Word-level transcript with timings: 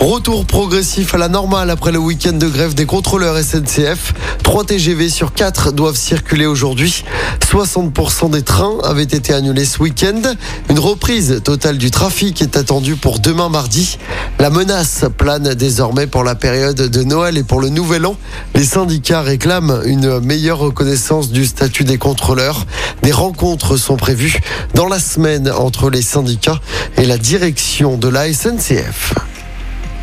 Retour 0.00 0.46
progressif 0.46 1.14
à 1.14 1.18
la 1.18 1.28
normale 1.28 1.68
après 1.68 1.92
le 1.92 1.98
week-end 1.98 2.32
de 2.32 2.48
grève 2.48 2.72
des 2.72 2.86
contrôleurs 2.86 3.36
SNCF. 3.36 4.14
3 4.42 4.64
TGV 4.64 5.10
sur 5.10 5.34
4 5.34 5.72
doivent 5.72 5.94
circuler 5.94 6.46
aujourd'hui. 6.46 7.04
60% 7.40 8.30
des 8.30 8.40
trains 8.40 8.78
avaient 8.82 9.02
été 9.02 9.34
annulés 9.34 9.66
ce 9.66 9.78
week-end. 9.78 10.22
Une 10.70 10.78
reprise 10.78 11.42
totale 11.44 11.76
du 11.76 11.90
trafic 11.90 12.40
est 12.40 12.56
attendue 12.56 12.96
pour 12.96 13.18
demain 13.18 13.50
mardi. 13.50 13.98
La 14.38 14.48
menace 14.48 15.04
plane 15.18 15.52
désormais 15.52 16.06
pour 16.06 16.24
la 16.24 16.34
période 16.34 16.80
de 16.80 17.04
Noël 17.04 17.36
et 17.36 17.44
pour 17.44 17.60
le 17.60 17.68
Nouvel 17.68 18.06
An. 18.06 18.16
Les 18.54 18.64
syndicats 18.64 19.20
réclament 19.20 19.82
une 19.84 20.18
meilleure 20.20 20.60
reconnaissance 20.60 21.30
du 21.30 21.44
statut 21.44 21.84
des 21.84 21.98
contrôleurs. 21.98 22.64
Des 23.02 23.12
rencontres 23.12 23.76
sont 23.76 23.96
prévues 23.96 24.40
dans 24.74 24.88
la 24.88 24.98
semaine 24.98 25.50
entre 25.50 25.90
les 25.90 26.02
syndicats 26.02 26.60
et 26.96 27.04
la 27.04 27.18
direction 27.18 27.98
de 27.98 28.08
la 28.08 28.32
SNCF. 28.32 29.14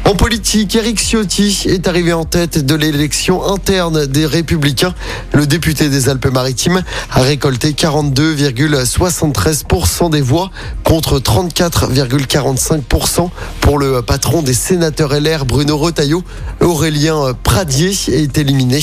En 0.07 0.15
politique, 0.15 0.75
Eric 0.77 1.01
Ciotti 1.01 1.65
est 1.65 1.85
arrivé 1.85 2.13
en 2.13 2.23
tête 2.23 2.65
de 2.65 2.75
l'élection 2.75 3.45
interne 3.45 4.05
des 4.05 4.25
Républicains. 4.25 4.95
Le 5.33 5.45
député 5.45 5.89
des 5.89 6.07
Alpes-Maritimes 6.07 6.81
a 7.11 7.19
récolté 7.19 7.73
42,73% 7.73 10.09
des 10.09 10.21
voix 10.21 10.49
contre 10.85 11.19
34,45% 11.19 13.29
pour 13.59 13.79
le 13.79 14.01
patron 14.01 14.43
des 14.43 14.53
sénateurs 14.53 15.13
LR 15.13 15.43
Bruno 15.43 15.77
Retailleau. 15.77 16.23
Aurélien 16.61 17.33
Pradier 17.43 17.91
est 18.07 18.37
éliminé. 18.37 18.79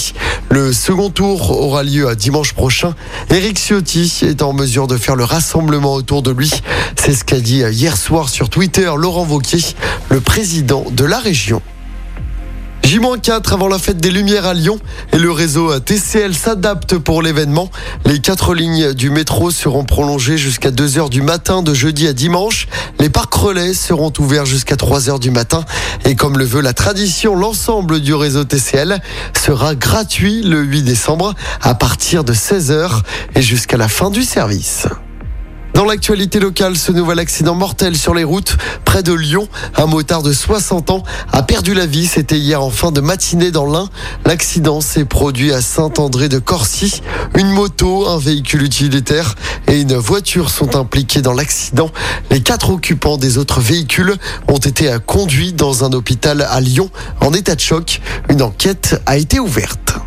Le 0.51 0.75
second 0.75 1.09
tour 1.09 1.53
aura 1.53 1.85
lieu 1.85 2.15
dimanche 2.17 2.53
prochain. 2.53 2.95
Eric 3.31 3.59
Ciotti 3.59 4.27
est 4.27 4.43
en 4.43 4.53
mesure 4.53 4.89
de 4.89 4.99
faire 4.99 5.17
le 5.17 5.25
rassemblement 5.25 5.95
autour 5.95 6.21
de 6.21 6.33
lui. 6.33 6.51
C'est 6.97 7.15
ce 7.15 7.25
qu'a 7.25 7.41
dit 7.41 7.63
hier 7.73 7.97
soir 7.97 8.29
sur 8.29 8.51
Twitter 8.51 8.91
Laurent 8.95 9.25
Vauquier, 9.25 9.65
le 10.15 10.21
président 10.21 10.85
de 10.93 11.05
la 11.05 11.19
région. 11.19 11.61
J-4 12.85 13.53
avant 13.53 13.67
la 13.67 13.81
fête 13.81 13.97
des 13.97 14.13
Lumières 14.13 14.47
à 14.47 14.55
Lyon 14.55 14.79
et 15.13 15.19
le 15.19 15.33
réseau 15.33 15.77
TCL 15.81 16.37
s'adapte 16.37 16.99
pour 16.99 17.21
l'événement. 17.21 17.69
Les 18.05 18.21
quatre 18.21 18.55
lignes 18.55 18.93
du 18.93 19.11
métro 19.11 19.51
seront 19.51 19.83
prolongées 19.83 20.39
jusqu'à 20.39 20.71
2 20.71 20.99
heures 20.99 21.11
du 21.11 21.21
matin 21.21 21.65
de 21.65 21.75
jeudi 21.75 22.07
à 22.07 22.13
dimanche. 22.13 22.69
Les 23.01 23.11
parcs 23.11 23.35
relais 23.35 23.75
seront 23.75 24.13
ouverts 24.21 24.47
jusqu'à 24.47 24.77
3 24.77 25.11
heures 25.11 25.19
du 25.19 25.33
matin. 25.33 25.65
Et 26.05 26.15
comme 26.15 26.39
le 26.39 26.45
veut 26.45 26.63
la 26.63 26.75
tradition, 26.75 27.35
l'ensemble 27.35 27.99
du 27.99 28.15
réseau 28.15 28.45
TCL 28.45 29.03
sera 29.37 29.75
gratuit 29.75 30.43
le 30.43 30.63
8 30.63 30.83
décembre 30.83 31.35
à 31.61 31.75
partir 31.75 32.23
de 32.23 32.35
16 32.35 32.71
heures 32.71 33.03
et 33.35 33.43
jusqu'à 33.43 33.79
la 33.79 33.89
fin 33.89 34.11
du 34.11 34.23
service. 34.23 34.87
Dans 35.75 35.85
l'actualité 35.85 36.39
locale, 36.39 36.77
ce 36.77 36.93
nouvel 36.93 37.19
accident 37.19 37.57
mortel 37.57 37.97
sur 37.97 38.15
les 38.15 38.23
routes 38.23 38.57
près 38.85 39.03
de 39.03 39.13
Lyon. 39.13 39.49
Un 39.75 39.87
motard 39.87 40.23
de 40.23 40.33
60 40.33 40.91
ans 40.91 41.03
a 41.33 41.43
perdu 41.43 41.75
la 41.75 41.85
vie. 41.85 42.07
C'était 42.07 42.39
hier 42.39 42.63
en 42.63 42.71
fin 42.71 42.93
de 42.93 43.01
matinée 43.01 43.51
dans 43.51 43.67
l'Ain. 43.67 43.89
L'accident 44.25 44.81
s'est 44.81 45.05
produit 45.05 45.53
à 45.53 45.61
Saint-André 45.61 46.29
de 46.29 46.39
Corcy. 46.39 47.03
Une 47.37 47.49
moto, 47.49 48.07
un 48.07 48.19
véhicule 48.19 48.63
utilitaire 48.63 49.35
et 49.67 49.81
une 49.81 49.97
voiture 49.97 50.49
sont 50.49 50.77
impliqués 50.77 51.23
dans 51.23 51.35
l'accident. 51.35 51.91
Les 52.31 52.41
quatre 52.41 52.71
occupants 52.71 53.17
des 53.17 53.37
autres 53.37 53.61
véhicules 53.61 54.15
ont 54.47 54.59
été 54.59 54.97
conduits 55.05 55.53
dans 55.53 55.85
un 55.85 55.93
hôpital 55.93 56.43
à 56.43 56.61
Lyon 56.61 56.89
en 57.21 57.33
état 57.33 57.57
de 57.57 57.61
choc. 57.61 58.01
Une 58.29 58.43
enquête 58.43 59.03
a 59.07 59.17
été 59.17 59.41
ouverte. 59.41 60.04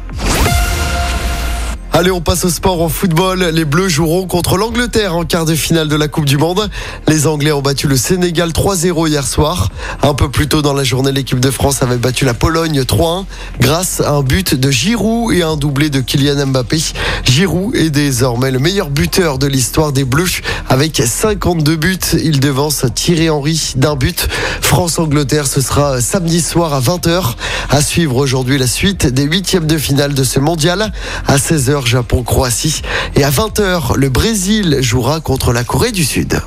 Allez, 2.00 2.12
on 2.12 2.22
passe 2.22 2.46
au 2.46 2.52
sport 2.52 2.84
en 2.84 2.90
football. 2.90 3.44
Les 3.46 3.66
Bleus 3.66 3.90
joueront 3.90 4.28
contre 4.28 4.56
l'Angleterre 4.58 5.16
en 5.16 5.26
quart 5.26 5.46
de 5.46 5.56
finale 5.56 5.88
de 5.88 5.96
la 5.96 6.08
Coupe 6.08 6.26
du 6.26 6.38
Monde. 6.38 6.70
Les 7.08 7.26
Anglais 7.26 7.52
ont 7.52 7.64
battu 7.64 7.88
le 7.88 7.98
Sénégal 7.98 8.52
3-0 8.52 9.10
hier 9.10 9.26
soir. 9.26 9.70
Un 10.04 10.14
peu 10.14 10.30
plus 10.30 10.48
tôt 10.48 10.62
dans 10.62 10.76
la 10.76 10.84
journée, 10.84 11.12
l'équipe 11.12 11.40
de 11.40 11.50
France 11.50 11.82
avait 11.82 11.98
battu 11.98 12.24
la 12.24 12.36
Pologne 12.36 12.82
3-1 12.82 13.26
grâce 13.60 14.00
à 14.02 14.12
un 14.12 14.22
but 14.22 14.54
de 14.54 14.70
Giroud 14.70 15.34
et 15.34 15.42
un 15.42 15.58
doublé 15.58 15.90
de 15.90 16.00
Kylian 16.00 16.46
Mbappé. 16.46 16.78
Giroud 17.24 17.76
est 17.76 17.90
désormais 17.90 18.52
le 18.52 18.60
meilleur 18.60 18.92
buteur 18.92 19.40
de 19.40 19.48
l'histoire 19.48 19.92
des 19.92 20.04
Bleus 20.04 20.44
avec 20.70 21.02
52 21.04 21.78
buts. 21.78 21.98
Il 22.14 22.40
devance 22.40 22.86
Thierry 22.94 23.32
Henry 23.32 23.74
d'un 23.76 23.96
but. 23.96 24.28
France-Angleterre, 24.62 25.48
ce 25.48 25.62
sera 25.62 26.00
samedi 26.00 26.42
soir 26.42 26.76
à 26.76 26.80
20h. 26.80 27.34
À 27.72 27.82
suivre 27.82 28.18
aujourd'hui 28.18 28.60
la 28.60 28.68
suite 28.68 29.08
des 29.08 29.24
huitièmes 29.24 29.66
de 29.66 29.80
finale 29.80 30.14
de 30.14 30.24
ce 30.24 30.40
mondial. 30.40 30.92
À 31.26 31.38
16h, 31.38 31.87
Japon-Croatie. 31.88 32.82
Et 33.16 33.24
à 33.24 33.32
20h, 33.32 33.96
le 33.96 34.10
Brésil 34.10 34.78
jouera 34.82 35.22
contre 35.22 35.54
la 35.54 35.64
Corée 35.64 35.92
du 35.92 36.04
Sud. 36.04 36.40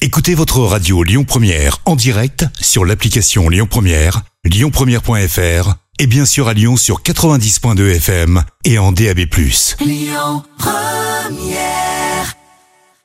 Écoutez 0.00 0.34
votre 0.34 0.60
radio 0.60 1.02
Lyon 1.02 1.24
Première 1.24 1.78
en 1.84 1.94
direct 1.94 2.46
sur 2.60 2.84
l'application 2.84 3.48
Lyon 3.50 3.66
Première, 3.70 4.22
lyonpremière.fr 4.44 5.74
et 5.98 6.06
bien 6.06 6.24
sûr 6.24 6.48
à 6.48 6.54
Lyon 6.54 6.76
sur 6.78 7.02
90.2 7.02 7.96
FM 7.96 8.42
et 8.64 8.78
en 8.78 8.92
DAB+. 8.92 9.20
Lyon 9.80 10.42
Première 10.58 11.99